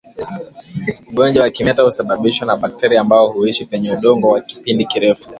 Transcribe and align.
Ugonjwa 1.09 1.43
wa 1.43 1.49
kimeta 1.49 1.81
husababishwa 1.83 2.47
na 2.47 2.57
bakteria 2.57 3.01
ambao 3.01 3.27
huishi 3.31 3.65
kwenye 3.65 3.91
udongo 3.91 4.29
kwa 4.29 4.41
kipindi 4.41 4.85
kirefu 4.85 5.29